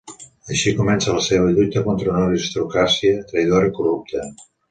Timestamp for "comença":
0.79-1.13